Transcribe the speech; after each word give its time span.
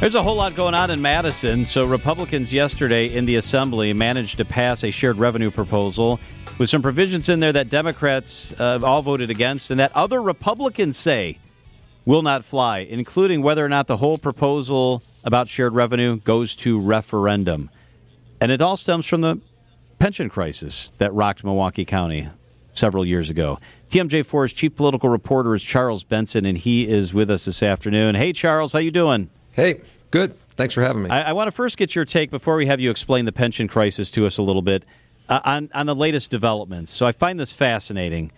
There's 0.00 0.14
a 0.14 0.22
whole 0.22 0.36
lot 0.36 0.54
going 0.54 0.72
on 0.72 0.90
in 0.90 1.02
Madison. 1.02 1.66
So, 1.66 1.84
Republicans 1.84 2.54
yesterday 2.54 3.04
in 3.04 3.26
the 3.26 3.36
Assembly 3.36 3.92
managed 3.92 4.38
to 4.38 4.46
pass 4.46 4.82
a 4.82 4.90
shared 4.90 5.18
revenue 5.18 5.50
proposal 5.50 6.18
with 6.56 6.70
some 6.70 6.80
provisions 6.80 7.28
in 7.28 7.40
there 7.40 7.52
that 7.52 7.68
Democrats 7.68 8.54
uh, 8.58 8.80
all 8.82 9.02
voted 9.02 9.28
against 9.28 9.70
and 9.70 9.78
that 9.78 9.94
other 9.94 10.22
Republicans 10.22 10.96
say 10.96 11.38
will 12.06 12.22
not 12.22 12.46
fly, 12.46 12.78
including 12.78 13.42
whether 13.42 13.62
or 13.62 13.68
not 13.68 13.88
the 13.88 13.98
whole 13.98 14.16
proposal 14.16 15.02
about 15.22 15.48
shared 15.48 15.74
revenue 15.74 16.16
goes 16.16 16.56
to 16.56 16.80
referendum. 16.80 17.68
And 18.40 18.50
it 18.50 18.62
all 18.62 18.78
stems 18.78 19.04
from 19.04 19.20
the 19.20 19.38
pension 19.98 20.30
crisis 20.30 20.94
that 20.96 21.12
rocked 21.12 21.44
Milwaukee 21.44 21.84
County 21.84 22.30
several 22.72 23.04
years 23.04 23.28
ago. 23.28 23.58
TMJ4's 23.90 24.54
chief 24.54 24.74
political 24.76 25.10
reporter 25.10 25.54
is 25.54 25.62
Charles 25.62 26.04
Benson, 26.04 26.46
and 26.46 26.56
he 26.56 26.88
is 26.88 27.12
with 27.12 27.30
us 27.30 27.44
this 27.44 27.62
afternoon. 27.62 28.14
Hey, 28.14 28.32
Charles, 28.32 28.72
how 28.72 28.78
you 28.78 28.90
doing? 28.90 29.28
Hey, 29.52 29.80
good. 30.10 30.34
Thanks 30.56 30.74
for 30.74 30.82
having 30.82 31.02
me. 31.02 31.10
I, 31.10 31.30
I 31.30 31.32
want 31.32 31.48
to 31.48 31.52
first 31.52 31.76
get 31.76 31.94
your 31.94 32.04
take 32.04 32.30
before 32.30 32.56
we 32.56 32.66
have 32.66 32.80
you 32.80 32.90
explain 32.90 33.24
the 33.24 33.32
pension 33.32 33.68
crisis 33.68 34.10
to 34.12 34.26
us 34.26 34.36
a 34.38 34.42
little 34.42 34.62
bit 34.62 34.84
uh, 35.28 35.40
on 35.44 35.70
on 35.74 35.86
the 35.86 35.94
latest 35.94 36.30
developments. 36.30 36.90
So 36.92 37.06
I 37.06 37.12
find 37.12 37.40
this 37.40 37.52
fascinating. 37.52 38.32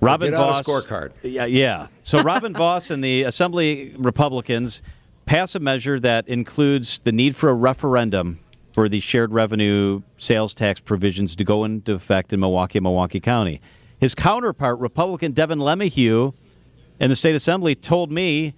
Robin 0.00 0.32
well, 0.32 0.52
Vos 0.52 0.66
scorecard. 0.66 1.12
Yeah, 1.22 1.46
yeah. 1.46 1.86
So 2.02 2.22
Robin 2.22 2.52
Vos 2.56 2.90
and 2.90 3.04
the 3.04 3.22
Assembly 3.22 3.94
Republicans 3.96 4.82
pass 5.26 5.54
a 5.54 5.60
measure 5.60 6.00
that 6.00 6.26
includes 6.28 7.00
the 7.04 7.12
need 7.12 7.36
for 7.36 7.48
a 7.48 7.54
referendum 7.54 8.40
for 8.72 8.88
the 8.88 9.00
shared 9.00 9.32
revenue 9.32 10.02
sales 10.16 10.54
tax 10.54 10.80
provisions 10.80 11.36
to 11.36 11.44
go 11.44 11.64
into 11.64 11.92
effect 11.92 12.32
in 12.32 12.40
Milwaukee 12.40 12.78
and 12.78 12.84
Milwaukee 12.84 13.20
County. 13.20 13.60
His 13.98 14.14
counterpart, 14.14 14.80
Republican 14.80 15.32
Devin 15.32 15.60
LeMahieu, 15.60 16.34
in 16.98 17.10
the 17.10 17.16
state 17.16 17.36
assembly, 17.36 17.74
told 17.74 18.10
me 18.10 18.54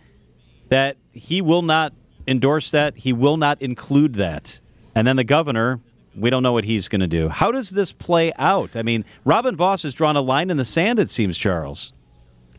that 0.69 0.97
he 1.13 1.43
will 1.43 1.63
not 1.63 1.93
endorse 2.27 2.71
that. 2.71 2.99
He 2.99 3.13
will 3.13 3.37
not 3.37 3.61
include 3.61 4.15
that. 4.15 4.61
And 4.95 5.07
then 5.07 5.17
the 5.17 5.25
governor, 5.25 5.81
we 6.17 6.31
don't 6.31 6.43
know 6.43 6.53
what 6.53 6.65
he's 6.65 6.89
going 6.89 7.01
to 7.01 7.07
do. 7.07 7.29
How 7.29 7.51
does 7.51 7.71
this 7.71 7.93
play 7.93 8.33
out? 8.39 8.77
I 8.77 8.83
mean, 8.83 9.05
Robin 9.25 9.57
Vos 9.57 9.83
has 9.83 9.95
drawn 9.95 10.17
a 10.17 10.21
line 10.21 10.51
in 10.51 10.57
the 10.57 10.65
sand, 10.65 10.99
it 10.99 11.11
seems, 11.11 11.37
Charles. 11.37 11.93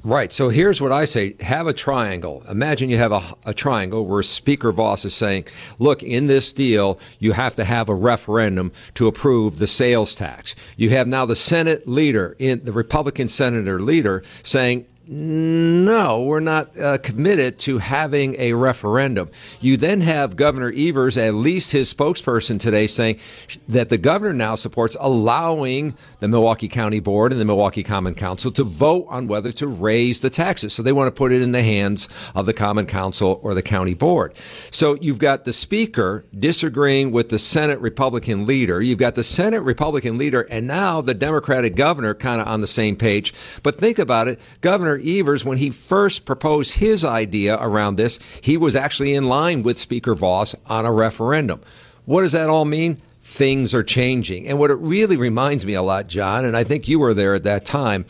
Right. 0.06 0.32
So 0.32 0.50
here's 0.50 0.80
what 0.80 0.92
I 0.92 1.06
say 1.06 1.36
have 1.40 1.66
a 1.66 1.74
triangle. 1.74 2.44
Imagine 2.48 2.92
you 2.92 2.98
have 2.98 3.12
a, 3.12 3.24
a, 3.44 3.56
triangle 3.56 4.06
where 4.06 4.22
Speaker 4.22 4.72
Vos 4.72 5.04
is 5.04 5.16
saying, 5.16 5.46
look, 5.80 6.04
in 6.04 6.28
this 6.28 6.54
deal, 6.54 7.00
you 7.18 7.32
have 7.32 7.56
to 7.56 7.66
have 7.66 7.90
a 7.90 7.96
referendum 7.96 8.72
to 8.94 9.08
approve 9.08 9.58
the 9.58 9.66
sales 9.66 10.14
tax. 10.14 10.54
You 10.78 10.92
have 10.92 11.08
now 11.08 11.26
the 11.26 11.36
Senate 11.36 11.88
leader, 11.88 12.36
in, 12.38 12.64
the 12.66 12.72
Republican 12.72 13.28
senator 13.30 13.80
leader, 13.82 14.22
saying, 14.44 14.86
no, 15.08 16.24
we're 16.24 16.40
not 16.40 16.78
uh, 16.80 16.98
committed 16.98 17.60
to 17.60 17.78
having 17.78 18.36
a 18.40 18.54
referendum. 18.54 19.30
You 19.62 19.78
then 19.78 20.02
have 20.02 20.36
Governor 20.36 20.74
Evers, 20.76 21.16
at 21.16 21.36
least 21.36 21.72
his 21.74 21.94
spokesperson 21.94 22.60
today, 22.60 22.88
saying 22.88 23.20
that 23.68 23.90
the 23.90 24.00
governor 24.00 24.34
now 24.34 24.56
supports 24.56 24.98
allowing 25.00 25.96
the 26.22 26.28
Milwaukee 26.28 26.68
County 26.68 27.00
Board 27.00 27.32
and 27.32 27.40
the 27.40 27.46
Milwaukee 27.46 27.84
Common 27.84 28.16
Council 28.16 28.52
to 28.54 28.64
vote 28.64 29.06
on 29.10 29.28
whether 29.28 29.52
to 29.52 29.68
raise 29.68 30.22
the 30.22 30.32
taxes. 30.32 30.74
So 30.74 30.82
they 30.82 30.92
want 30.92 31.08
to 31.08 31.12
put 31.12 31.32
it 31.32 31.44
in 31.44 31.52
the 31.52 31.62
hands 31.62 32.10
of 32.34 32.48
the 32.48 32.54
Common 32.54 32.88
Council 32.88 33.40
or 33.44 33.54
the 33.54 33.62
County 33.62 33.94
Board. 33.94 34.36
So 34.72 34.96
you've 35.02 35.20
got 35.20 35.46
the 35.46 35.54
Speaker 35.54 36.26
disagreeing 36.38 37.12
with 37.12 37.30
the 37.30 37.40
Senate 37.40 37.80
Republican 37.80 38.48
leader. 38.48 38.82
You've 38.82 39.00
got 39.00 39.14
the 39.14 39.24
Senate 39.24 39.62
Republican 39.62 40.18
leader 40.18 40.42
and 40.50 40.66
now 40.66 41.02
the 41.02 41.14
Democratic 41.14 41.76
governor 41.76 42.16
kind 42.16 42.42
of 42.42 42.48
on 42.48 42.62
the 42.62 42.68
same 42.68 42.96
page. 42.96 43.34
But 43.62 43.76
think 43.76 44.00
about 44.00 44.28
it. 44.28 44.40
Governor 44.62 44.95
Evers, 44.98 45.46
when 45.46 45.58
he 45.58 45.70
first 45.70 46.26
proposed 46.26 46.74
his 46.74 47.04
idea 47.04 47.58
around 47.60 47.96
this, 47.96 48.20
he 48.42 48.58
was 48.58 48.76
actually 48.76 49.14
in 49.14 49.30
line 49.30 49.64
with 49.64 49.80
Speaker 49.80 50.16
Vos 50.16 50.56
on 50.66 50.86
a 50.86 50.92
referendum. 50.92 51.62
What 52.06 52.22
does 52.22 52.34
that 52.34 52.50
all 52.50 52.66
mean? 52.66 53.02
Things 53.24 53.74
are 53.74 53.84
changing. 53.84 54.48
And 54.48 54.60
what 54.60 54.72
it 54.72 54.76
really 54.76 55.18
reminds 55.18 55.66
me 55.66 55.74
a 55.74 55.82
lot, 55.82 56.08
John, 56.08 56.46
and 56.46 56.56
I 56.56 56.64
think 56.64 56.88
you 56.88 57.00
were 57.00 57.14
there 57.14 57.34
at 57.34 57.44
that 57.44 57.66
time, 57.66 58.06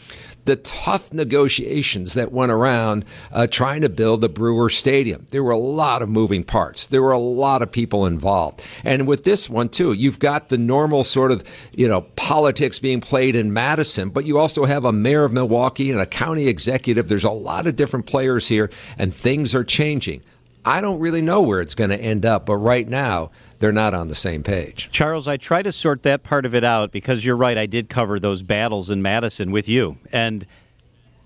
the 0.46 0.56
tough 0.56 1.12
negotiations 1.12 2.14
that 2.14 2.32
went 2.32 2.52
around 2.52 3.04
uh, 3.32 3.48
trying 3.48 3.82
to 3.82 3.90
build 3.90 4.22
the 4.22 4.30
Brewer 4.30 4.70
Stadium. 4.70 5.26
There 5.32 5.44
were 5.44 5.52
a 5.52 5.58
lot 5.58 6.02
of 6.02 6.10
moving 6.10 6.44
parts. 6.44 6.86
There 6.86 7.02
were 7.02 7.12
a 7.12 7.20
lot 7.20 7.62
of 7.62 7.72
people 7.72 8.06
involved. 8.06 8.64
And 8.84 9.08
with 9.08 9.24
this 9.24 9.50
one, 9.50 9.70
too, 9.70 9.94
you've 9.94 10.20
got 10.20 10.50
the 10.50 10.58
normal 10.58 11.04
sort 11.04 11.32
of, 11.32 11.44
you 11.74 11.88
know, 11.88 12.02
politics 12.16 12.80
being 12.80 13.02
played 13.02 13.36
in 13.36 13.54
Madison, 13.54 14.10
but 14.10 14.26
you 14.26 14.38
also 14.38 14.66
have 14.66 14.86
a 14.86 14.92
mayor 14.92 15.26
of 15.26 15.34
Milwaukee 15.34 15.92
and 15.92 16.00
a 16.00 16.06
county 16.06 16.48
executive. 16.48 17.10
There's 17.10 17.24
a 17.24 17.32
lot 17.32 17.68
of 17.68 17.76
different 17.76 18.06
players 18.06 18.48
here, 18.48 18.70
and 18.98 19.14
things 19.14 19.56
are 19.56 19.64
changing. 19.64 20.22
I 20.64 20.82
don't 20.82 21.00
really 21.00 21.22
know 21.22 21.42
where 21.42 21.62
it's 21.62 21.76
going 21.76 21.92
to 21.92 22.00
end 22.00 22.26
up, 22.26 22.48
but 22.48 22.58
right 22.58 22.88
now, 22.88 23.30
they're 23.66 23.72
not 23.72 23.96
on 23.96 24.06
the 24.06 24.14
same 24.14 24.44
page. 24.44 24.90
Charles, 24.92 25.28
I 25.28 25.38
try 25.38 25.64
to 25.64 25.72
sort 25.72 26.04
that 26.04 26.22
part 26.22 26.46
of 26.46 26.54
it 26.54 26.64
out 26.64 26.92
because 26.92 27.26
you're 27.26 27.36
right. 27.36 27.58
I 27.58 27.66
did 27.66 27.90
cover 27.90 28.20
those 28.20 28.44
battles 28.44 28.92
in 28.92 29.02
Madison 29.02 29.50
with 29.50 29.68
you. 29.68 29.98
And 30.12 30.46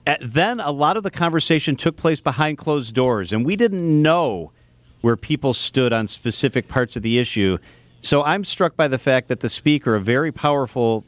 uh, 0.07 0.15
then 0.21 0.61
a 0.61 0.71
lot 0.71 0.95
of 0.95 1.03
the 1.03 1.11
conversation 1.11 1.75
took 1.75 1.97
place 1.97 2.21
behind 2.21 2.57
closed 2.57 2.95
doors, 2.95 3.33
and 3.33 3.45
we 3.45 3.57
didn't 3.57 4.01
know 4.01 4.53
where 5.01 5.17
people 5.17 5.53
stood 5.53 5.91
on 5.91 6.07
specific 6.07 6.69
parts 6.69 6.95
of 6.95 7.01
the 7.01 7.19
issue. 7.19 7.57
So 7.99 8.23
I'm 8.23 8.45
struck 8.45 8.77
by 8.77 8.87
the 8.87 8.97
fact 8.97 9.27
that 9.27 9.41
the 9.41 9.49
speaker, 9.49 9.95
a 9.95 9.99
very 9.99 10.31
powerful 10.31 11.03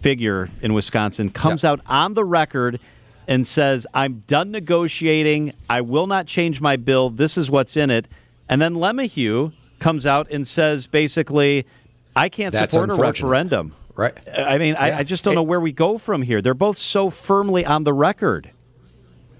figure 0.00 0.50
in 0.60 0.74
Wisconsin, 0.74 1.30
comes 1.30 1.62
yep. 1.62 1.70
out 1.70 1.80
on 1.86 2.14
the 2.14 2.24
record 2.24 2.80
and 3.28 3.46
says, 3.46 3.86
I'm 3.94 4.24
done 4.26 4.50
negotiating. 4.50 5.52
I 5.70 5.82
will 5.82 6.08
not 6.08 6.26
change 6.26 6.60
my 6.60 6.74
bill. 6.74 7.10
This 7.10 7.38
is 7.38 7.48
what's 7.48 7.76
in 7.76 7.90
it. 7.90 8.08
And 8.48 8.60
then 8.60 8.74
LeMahieu, 8.74 9.52
comes 9.82 10.06
out 10.06 10.30
and 10.30 10.46
says 10.46 10.86
basically, 10.86 11.66
I 12.16 12.28
can't 12.28 12.52
That's 12.52 12.72
support 12.72 12.90
a 12.90 12.94
referendum. 12.94 13.74
Right. 13.94 14.16
I 14.34 14.56
mean, 14.58 14.74
yeah. 14.74 14.82
I, 14.82 14.98
I, 14.98 15.02
just 15.02 15.22
don't 15.24 15.32
it, 15.32 15.36
know 15.36 15.42
where 15.42 15.60
we 15.60 15.72
go 15.72 15.98
from 15.98 16.22
here. 16.22 16.40
They're 16.40 16.54
both 16.54 16.78
so 16.78 17.10
firmly 17.10 17.66
on 17.66 17.84
the 17.84 17.92
record. 17.92 18.50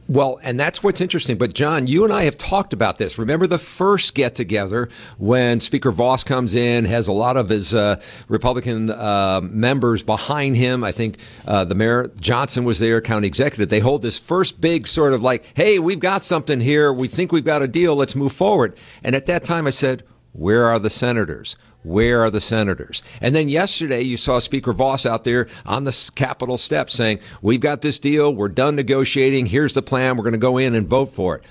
Well, 0.09 0.41
and 0.43 0.61
that's 0.61 0.83
what's 0.83 1.01
interesting. 1.01 1.39
But, 1.39 1.55
John, 1.55 1.87
you 1.87 2.05
and 2.05 2.13
I 2.13 2.25
have 2.25 2.37
talked 2.37 2.75
about 2.75 2.99
this. 2.99 3.19
Remember 3.19 3.47
the 3.47 3.57
first 3.57 4.15
get 4.15 4.35
together 4.35 4.91
when 5.17 5.61
Speaker 5.61 5.91
Vos 5.91 6.23
comes 6.23 6.55
in, 6.55 6.85
has 6.85 7.09
a 7.09 7.13
lot 7.13 7.39
of 7.39 7.49
his 7.49 7.73
uh, 7.73 7.99
Republican 8.29 8.91
uh, 8.91 9.41
members 9.43 10.03
behind 10.03 10.57
him. 10.57 10.85
I 10.85 10.93
think 10.93 11.17
uh, 11.47 11.65
the 11.65 11.75
mayor, 11.75 12.09
Johnson, 12.21 12.65
was 12.65 12.79
there, 12.79 13.01
county 13.01 13.27
executive. 13.27 13.71
They 13.71 13.81
hold 13.81 14.03
this 14.03 14.19
first 14.19 14.61
big 14.61 14.87
sort 14.87 15.15
of 15.15 15.23
like, 15.23 15.47
hey, 15.55 15.79
we've 15.79 16.01
got 16.01 16.25
something 16.25 16.61
here. 16.61 16.93
We 16.93 17.09
think 17.09 17.33
we've 17.33 17.45
got 17.45 17.63
a 17.63 17.69
deal. 17.69 17.97
Let's 17.97 18.15
move 18.15 18.33
forward. 18.33 18.77
And 19.03 19.15
at 19.15 19.25
that 19.27 19.45
time, 19.45 19.67
I 19.67 19.71
said, 19.71 20.03
where 20.32 20.66
are 20.66 20.78
the 20.78 20.91
senators? 20.91 21.56
Where 21.82 22.22
are 22.22 22.31
the 22.31 22.41
senators? 22.41 23.03
And 23.20 23.34
then 23.34 23.48
yesterday, 23.48 24.03
you 24.03 24.16
saw 24.16 24.38
Speaker 24.38 24.72
Vos 24.72 25.04
out 25.04 25.25
there 25.25 25.48
on 25.66 25.84
the 25.84 26.12
Capitol 26.15 26.56
steps 26.56 26.94
saying, 26.94 27.19
We've 27.43 27.60
got 27.60 27.81
this 27.81 27.98
deal. 27.98 28.32
We're 28.32 28.48
done 28.48 28.76
negotiating. 28.76 29.47
Here's 29.47 29.75
the 29.75 29.82
plan. 29.82 30.16
We're 30.16 30.22
going 30.22 30.32
to 30.32 30.38
go 30.38 30.59
in 30.59 30.75
and 30.75 30.87
vote 30.87 31.10
for 31.10 31.37
it. 31.37 31.47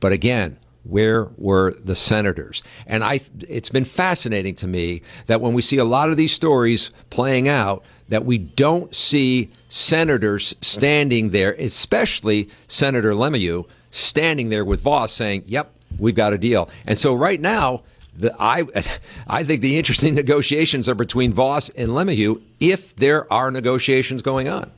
But 0.00 0.12
again, 0.12 0.58
where 0.84 1.24
were 1.36 1.74
the 1.82 1.94
senators? 1.94 2.62
And 2.86 3.04
I, 3.04 3.20
it's 3.48 3.70
been 3.70 3.84
fascinating 3.84 4.54
to 4.56 4.66
me 4.66 5.02
that 5.26 5.40
when 5.40 5.52
we 5.52 5.62
see 5.62 5.78
a 5.78 5.84
lot 5.84 6.10
of 6.10 6.16
these 6.16 6.32
stories 6.32 6.90
playing 7.10 7.48
out, 7.48 7.84
that 8.08 8.24
we 8.24 8.38
don't 8.38 8.94
see 8.94 9.50
senators 9.68 10.54
standing 10.60 11.30
there, 11.30 11.52
especially 11.52 12.48
Senator 12.68 13.12
LeMahieu, 13.12 13.66
standing 13.90 14.48
there 14.48 14.64
with 14.64 14.80
Vos 14.80 15.12
saying, 15.12 15.44
Yep, 15.46 15.74
we've 15.98 16.14
got 16.14 16.32
a 16.32 16.38
deal. 16.38 16.68
And 16.86 16.98
so 16.98 17.14
right 17.14 17.40
now, 17.40 17.82
the, 18.16 18.34
I, 18.38 18.64
I 19.26 19.44
think 19.44 19.60
the 19.62 19.78
interesting 19.78 20.14
negotiations 20.24 20.88
are 20.88 20.94
between 20.94 21.32
Vos 21.32 21.70
and 21.70 21.90
LeMahieu 21.90 22.40
if 22.60 22.94
there 22.96 23.30
are 23.32 23.50
negotiations 23.50 24.22
going 24.22 24.48
on. 24.48 24.70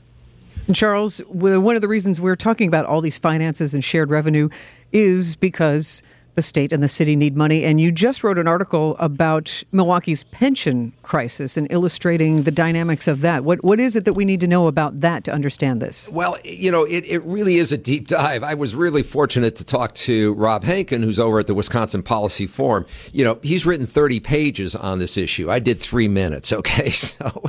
Charles, 0.72 1.18
one 1.28 1.76
of 1.76 1.82
the 1.82 1.88
reasons 1.88 2.20
we're 2.20 2.34
talking 2.34 2.66
about 2.66 2.86
all 2.86 3.00
these 3.00 3.18
finances 3.18 3.72
and 3.72 3.84
shared 3.84 4.10
revenue 4.10 4.48
is 4.92 5.36
because 5.36 6.02
the 6.36 6.42
state 6.42 6.72
and 6.72 6.82
the 6.82 6.88
city 6.88 7.16
need 7.16 7.36
money. 7.36 7.64
And 7.64 7.80
you 7.80 7.90
just 7.90 8.22
wrote 8.22 8.38
an 8.38 8.46
article 8.46 8.94
about 8.98 9.64
Milwaukee's 9.72 10.22
pension 10.24 10.92
crisis 11.02 11.56
and 11.56 11.66
illustrating 11.70 12.42
the 12.42 12.50
dynamics 12.50 13.08
of 13.08 13.22
that. 13.22 13.42
What 13.42 13.64
what 13.64 13.80
is 13.80 13.96
it 13.96 14.04
that 14.04 14.12
we 14.12 14.24
need 14.24 14.40
to 14.40 14.46
know 14.46 14.68
about 14.68 15.00
that 15.00 15.24
to 15.24 15.32
understand 15.32 15.82
this? 15.82 16.10
Well, 16.12 16.36
you 16.44 16.70
know, 16.70 16.84
it, 16.84 17.04
it 17.06 17.22
really 17.24 17.56
is 17.56 17.72
a 17.72 17.78
deep 17.78 18.06
dive. 18.06 18.42
I 18.44 18.54
was 18.54 18.74
really 18.74 19.02
fortunate 19.02 19.56
to 19.56 19.64
talk 19.64 19.94
to 19.94 20.34
Rob 20.34 20.62
Henken, 20.62 21.02
who's 21.02 21.18
over 21.18 21.40
at 21.40 21.46
the 21.46 21.54
Wisconsin 21.54 22.02
Policy 22.02 22.46
Forum. 22.46 22.86
You 23.12 23.24
know, 23.24 23.38
he's 23.42 23.64
written 23.64 23.86
30 23.86 24.20
pages 24.20 24.76
on 24.76 24.98
this 24.98 25.16
issue. 25.16 25.50
I 25.50 25.58
did 25.58 25.80
three 25.80 26.08
minutes, 26.08 26.52
okay? 26.52 26.92
So, 27.06 27.44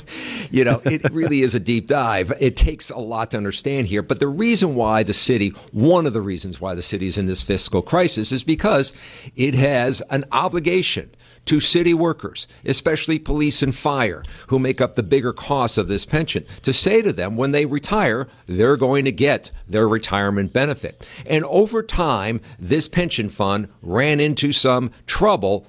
you 0.52 0.64
know, 0.64 0.82
it 0.86 1.12
really 1.12 1.42
is 1.42 1.56
a 1.56 1.60
deep 1.60 1.88
dive. 1.88 2.32
It 2.40 2.56
takes 2.56 2.90
a 2.90 3.00
lot 3.00 3.32
to 3.32 3.38
understand 3.38 3.88
here. 3.88 4.04
But 4.04 4.20
the 4.20 4.28
reason 4.28 4.76
why 4.76 5.04
the 5.04 5.14
city, 5.14 5.50
one 5.72 6.06
of 6.06 6.14
the 6.14 6.22
reasons 6.22 6.62
why 6.62 6.76
the 6.76 6.84
city 6.84 7.08
is 7.08 7.18
in 7.18 7.26
this 7.26 7.42
fiscal 7.42 7.82
crisis 7.82 8.32
is 8.32 8.44
because 8.44 8.77
because 8.78 8.94
it 9.36 9.56
has 9.56 10.02
an 10.10 10.24
obligation 10.32 11.10
to 11.46 11.60
city 11.60 11.94
workers, 11.94 12.48
especially 12.66 13.18
police 13.18 13.64
and 13.64 13.74
fire, 13.74 14.22
who 14.48 14.60
make 14.60 14.82
up 14.82 14.96
the 14.96 15.04
bigger 15.04 15.34
costs 15.34 15.78
of 15.78 15.88
this 15.88 16.06
pension, 16.06 16.46
to 16.62 16.74
say 16.74 17.02
to 17.02 17.14
them 17.14 17.38
when 17.38 17.52
they 17.52 17.66
retire, 17.66 18.28
they're 18.48 18.78
going 18.78 19.06
to 19.06 19.12
get 19.12 19.50
their 19.68 19.88
retirement 19.88 20.52
benefit. 20.52 21.08
And 21.26 21.46
over 21.46 21.82
time, 21.82 22.42
this 22.60 22.88
pension 22.88 23.30
fund 23.30 23.70
ran 23.82 24.20
into 24.20 24.52
some 24.52 24.92
trouble 25.06 25.66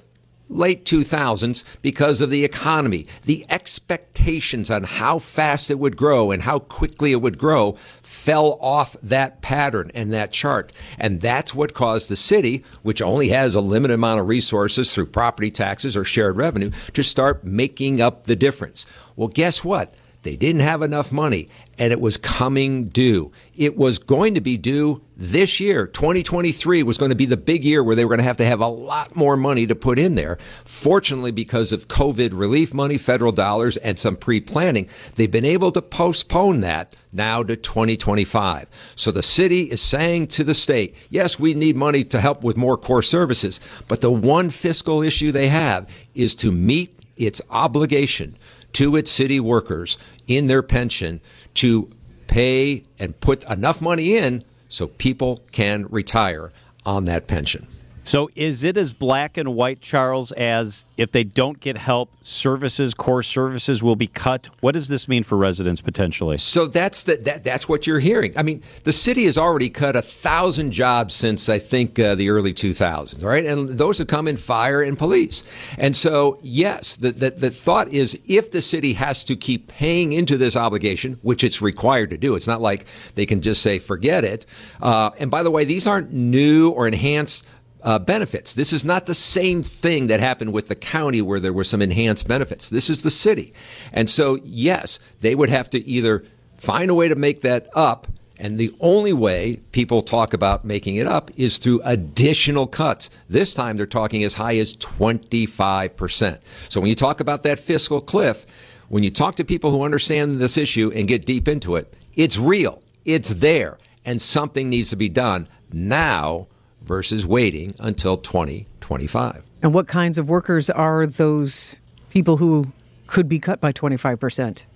late 0.49 0.85
2000s 0.85 1.65
because 1.83 2.21
of 2.21 2.31
the 2.31 2.45
economy. 2.45 3.07
The 3.25 3.45
expectations 3.49 4.71
on 4.71 4.85
how 4.85 5.19
fast 5.19 5.71
it 5.71 5.79
would 5.79 5.97
grow 5.97 6.31
and 6.31 6.43
how 6.43 6.59
quickly 6.59 7.13
it 7.13 7.23
would 7.23 7.39
grow 7.39 7.77
fell 8.03 8.59
off 8.61 8.97
that 9.03 9.43
pattern 9.43 9.91
and 9.95 10.13
that 10.13 10.33
chart. 10.33 10.73
And 10.99 11.21
that's 11.21 11.55
what 11.55 11.75
caused 11.75 12.09
the 12.09 12.17
city, 12.17 12.65
which 12.83 13.03
only 13.03 13.29
has 13.29 13.55
a 13.55 13.61
limited 13.61 13.95
amount 13.95 14.21
of 14.21 14.29
resources 14.29 14.93
through 14.93 15.07
property 15.07 15.51
taxes 15.51 15.97
or 15.97 16.05
shared 16.05 16.37
revenue, 16.37 16.71
to 16.95 17.03
start 17.03 17.45
making 17.45 18.01
up 18.01 18.25
the 18.25 18.37
difference. 18.37 18.87
Well, 19.17 19.29
guess 19.29 19.65
what? 19.65 19.95
They 20.23 20.37
didn't 20.37 20.63
have 20.63 20.83
enough 20.83 21.13
money 21.13 21.49
and 21.79 21.93
it 21.93 22.01
was 22.01 22.17
coming 22.17 22.89
due. 22.89 23.31
It 23.55 23.77
was 23.77 23.99
going 23.99 24.35
to 24.35 24.41
be 24.41 24.57
due 24.57 25.01
this 25.17 25.61
year. 25.61 25.87
2023 25.87 26.83
was 26.83 26.99
going 26.99 27.11
to 27.11 27.17
be 27.17 27.25
the 27.25 27.37
big 27.37 27.63
year 27.63 27.85
where 27.85 27.95
they 27.95 28.05
were 28.05 28.11
going 28.11 28.19
to 28.19 28.25
have 28.25 28.37
to 28.39 28.47
have 28.47 28.61
a 28.61 28.67
lot 28.67 29.15
more 29.15 29.37
money 29.37 29.67
to 29.67 29.77
put 29.77 29.99
in 29.99 30.17
there. 30.17 30.39
Fortunately, 30.65 31.31
because 31.31 31.71
of 31.71 31.87
COVID 31.87 32.31
relief 32.33 32.75
money, 32.75 32.99
federal 32.99 33.31
dollars, 33.31 33.77
and 33.77 33.97
some 33.97 34.17
pre 34.17 34.41
planning, 34.41 34.89
they've 35.15 35.31
been 35.31 35.45
able 35.45 35.71
to 35.71 35.81
postpone 35.81 36.61
that 36.61 36.97
now 37.13 37.45
to 37.45 37.55
2025. 37.55 38.69
So 38.97 39.13
the 39.13 39.23
city 39.23 39.63
is 39.63 39.81
saying 39.81 40.29
to 40.29 40.45
the 40.45 40.55
state, 40.55 40.97
yes, 41.11 41.39
we 41.39 41.55
need 41.55 41.77
money 41.77 42.03
to 42.05 42.21
help 42.21 42.43
with 42.43 42.57
more 42.57 42.77
core 42.77 43.03
services, 43.03 43.61
but 43.87 44.01
the 44.01 44.11
one 44.11 44.51
fiscal 44.51 45.01
issue 45.01 45.31
they 45.31 45.49
have 45.49 45.89
is 46.15 46.35
to 46.37 46.51
meet 46.51 46.97
its 47.17 47.41
obligation 47.51 48.37
to 48.79 48.95
its 48.95 49.11
city 49.11 49.41
workers 49.41 49.99
in 50.29 50.47
their 50.47 50.63
pension 50.63 51.21
to 51.53 51.91
pay 52.29 52.85
and 52.97 53.19
put 53.19 53.43
enough 53.51 53.81
money 53.81 54.17
in 54.17 54.45
so 54.69 54.87
people 54.87 55.43
can 55.51 55.85
retire 55.91 56.49
on 56.87 57.03
that 57.03 57.27
pension. 57.27 57.67
So 58.09 58.31
is 58.35 58.65
it 58.65 58.79
as 58.79 58.95
black 58.95 59.37
and 59.37 59.55
white, 59.55 59.83
Charles, 59.83 60.33
as 60.33 60.87
if 60.97 61.13
they 61.13 61.25
don't 61.25 61.61
get 61.61 61.77
help, 61.77 62.11
services, 62.23 62.95
core 62.95 63.23
services 63.23 63.83
will 63.83 63.97
be 63.97 64.07
cut? 64.07 64.49
What 64.61 64.73
does 64.73 64.89
this 64.89 65.09
mean 65.09 65.25
for 65.25 65.37
residents 65.37 65.83
potentially? 65.83 66.39
So 66.39 66.65
that's 66.65 67.03
the, 67.03 67.17
that, 67.17 67.45
that's 67.45 67.69
what 67.69 67.87
you're 67.87 67.99
hearing. 67.99 68.33
I 68.35 68.43
mean, 68.43 68.63
the 68.85 68.95
city 68.95 69.27
has 69.27 69.37
already 69.37 69.69
cut 69.69 69.95
a 69.95 70.01
thousand 70.01 70.73
jobs 70.73 71.15
since 71.15 71.51
I 71.51 71.59
think 71.59 71.99
uh, 71.99 72.15
the 72.15 72.31
early 72.31 72.55
2000s, 72.55 73.23
right? 73.23 73.45
And 73.45 73.77
those 73.77 73.99
have 73.99 74.07
come 74.07 74.27
in 74.27 74.39
fire 74.39 74.81
and 74.81 74.97
police. 74.97 75.45
And 75.77 75.95
so, 75.95 76.39
yes, 76.41 76.97
the, 76.97 77.13
the, 77.13 77.31
the 77.33 77.51
thought 77.51 77.89
is 77.89 78.19
if 78.27 78.51
the 78.53 78.63
city 78.63 78.95
has 78.95 79.23
to 79.25 79.37
keep 79.37 79.69
paying 79.69 80.15
into 80.15 80.39
this 80.39 80.57
obligation, 80.57 81.19
which 81.21 81.45
it's 81.45 81.61
required 81.61 82.09
to 82.09 82.17
do, 82.17 82.37
it's 82.37 82.47
not 82.47 82.63
like 82.63 82.87
they 83.17 83.27
can 83.27 83.43
just 83.43 83.61
say 83.61 83.79
forget 83.79 84.25
it. 84.25 84.47
Uh, 84.81 85.11
and 85.19 85.31
by 85.31 85.43
the 85.43 85.51
way, 85.51 85.67
these 85.67 85.87
aren't 85.87 86.11
new 86.11 86.71
or 86.71 86.89
enhanced 86.89 87.47
uh, 87.89 87.99
benefits. 87.99 88.53
This 88.53 88.75
is 88.75 88.85
not 88.85 89.07
the 89.07 89.15
same 89.15 89.63
thing 89.63 90.09
that 90.09 90.21
happened 90.21 90.53
with 90.53 90.69
the 90.69 90.75
county 90.75 91.23
where 91.23 91.41
there 91.41 91.55
were 91.55 91.65
some 91.65 91.81
enhanced 91.81 92.29
benefits. 92.29 92.69
This 92.69 92.91
is 92.91 93.01
the 93.01 93.09
city. 93.09 93.55
And 93.95 94.11
so, 94.11 94.39
yes, 94.45 94.99
they 95.21 95.35
would 95.35 95.49
have 95.49 95.71
to 95.71 95.83
either 95.89 96.23
find 96.59 96.91
a 96.91 96.95
way 96.95 97.09
to 97.09 97.15
make 97.15 97.41
that 97.41 97.67
up. 97.75 98.07
And 98.37 98.59
the 98.59 98.77
only 98.81 99.15
way 99.15 99.63
people 99.73 100.03
talk 100.03 100.35
about 100.35 100.67
making 100.67 100.97
it 100.97 101.07
up 101.07 101.31
is 101.39 101.57
through 101.57 101.81
additional 101.83 102.67
cuts. 102.67 103.09
This 103.27 103.55
time 103.55 103.79
they're 103.79 103.87
talking 103.87 104.23
as 104.23 104.35
high 104.35 104.59
as 104.59 104.77
25%. 104.77 106.41
So 106.69 106.83
when 106.83 106.91
you 106.91 106.95
talk 106.95 107.21
about 107.21 107.43
that 107.45 107.59
fiscal 107.59 108.03
cliff, 108.03 108.45
when 108.91 109.03
you 109.03 109.11
talk 109.11 109.37
to 109.37 109.47
people 109.47 109.71
who 109.71 109.83
understand 109.83 110.41
this 110.41 110.59
issue 110.59 110.93
and 110.95 111.09
get 111.09 111.25
deep 111.25 111.49
into 111.49 111.75
it, 111.77 111.95
it's 112.15 112.37
real. 112.37 112.83
It's 113.07 113.33
there. 113.37 113.79
And 114.05 114.21
something 114.21 114.69
needs 114.69 114.91
to 114.91 114.97
be 114.97 115.09
done 115.09 115.49
now 115.73 116.49
versus 116.83 117.27
waiting 117.27 117.75
until 117.79 118.17
2025. 118.17 119.45
And 119.63 119.75
what 119.75 119.89
kinds 119.89 120.19
of 120.19 120.29
workers 120.29 120.71
are 120.71 121.07
those 121.07 121.81
people 122.11 122.39
who 122.39 122.73
could 123.07 123.29
be 123.29 123.39
cut 123.39 123.61
by 123.61 123.73
25%? 123.73 124.67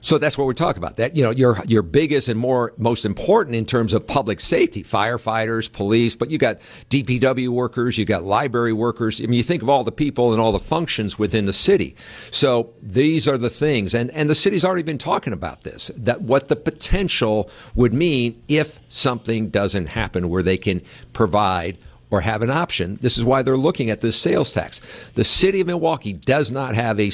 So 0.00 0.18
that's 0.18 0.38
what 0.38 0.46
we're 0.46 0.54
talking 0.54 0.82
about. 0.82 0.96
That 0.96 1.16
you 1.16 1.22
know, 1.22 1.30
your 1.30 1.62
your 1.66 1.82
biggest 1.82 2.28
and 2.28 2.38
more 2.38 2.72
most 2.78 3.04
important 3.04 3.56
in 3.56 3.66
terms 3.66 3.92
of 3.92 4.06
public 4.06 4.40
safety, 4.40 4.82
firefighters, 4.82 5.70
police, 5.70 6.14
but 6.14 6.30
you 6.30 6.38
got 6.38 6.58
DPW 6.88 7.48
workers, 7.48 7.98
you 7.98 8.04
got 8.04 8.24
library 8.24 8.72
workers. 8.72 9.20
I 9.20 9.24
mean, 9.24 9.34
you 9.34 9.42
think 9.42 9.62
of 9.62 9.68
all 9.68 9.84
the 9.84 9.92
people 9.92 10.32
and 10.32 10.40
all 10.40 10.52
the 10.52 10.58
functions 10.58 11.18
within 11.18 11.44
the 11.44 11.52
city. 11.52 11.94
So 12.30 12.72
these 12.82 13.28
are 13.28 13.38
the 13.38 13.50
things, 13.50 13.94
and 13.94 14.10
and 14.12 14.30
the 14.30 14.34
city's 14.34 14.64
already 14.64 14.82
been 14.82 14.98
talking 14.98 15.32
about 15.32 15.62
this. 15.62 15.90
That 15.96 16.22
what 16.22 16.48
the 16.48 16.56
potential 16.56 17.50
would 17.74 17.92
mean 17.92 18.42
if 18.48 18.80
something 18.88 19.50
doesn't 19.50 19.90
happen, 19.90 20.28
where 20.28 20.42
they 20.42 20.56
can 20.56 20.80
provide 21.12 21.76
or 22.10 22.22
have 22.22 22.42
an 22.42 22.50
option. 22.50 22.96
This 23.00 23.16
is 23.16 23.24
why 23.24 23.42
they're 23.42 23.56
looking 23.56 23.88
at 23.90 24.00
this 24.00 24.16
sales 24.16 24.52
tax. 24.52 24.80
The 25.14 25.24
city 25.24 25.60
of 25.60 25.66
Milwaukee 25.68 26.12
does 26.12 26.50
not 26.50 26.74
have 26.74 26.98
a 26.98 27.10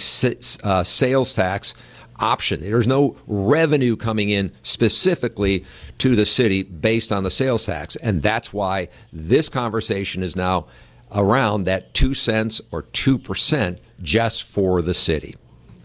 uh, 0.62 0.84
sales 0.84 1.34
tax 1.34 1.74
option. 2.18 2.60
There's 2.60 2.86
no 2.86 3.16
revenue 3.26 3.96
coming 3.96 4.30
in 4.30 4.52
specifically 4.62 5.64
to 5.98 6.16
the 6.16 6.26
city 6.26 6.62
based 6.62 7.12
on 7.12 7.22
the 7.24 7.30
sales 7.30 7.66
tax. 7.66 7.96
And 7.96 8.22
that's 8.22 8.52
why 8.52 8.88
this 9.12 9.48
conversation 9.48 10.22
is 10.22 10.36
now 10.36 10.66
around 11.12 11.64
that 11.64 11.94
two 11.94 12.14
cents 12.14 12.60
or 12.70 12.82
2% 12.82 13.78
just 14.02 14.44
for 14.44 14.82
the 14.82 14.94
city. 14.94 15.34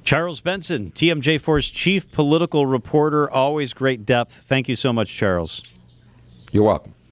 Charles 0.03 0.41
Benson, 0.41 0.91
TMJ4's 0.91 1.69
chief 1.69 2.11
political 2.11 2.65
reporter, 2.65 3.29
always 3.29 3.73
great 3.73 4.05
depth. 4.05 4.43
Thank 4.47 4.67
you 4.67 4.75
so 4.75 4.91
much, 4.91 5.13
Charles. 5.13 5.61
You're 6.51 6.63
welcome. 6.63 6.95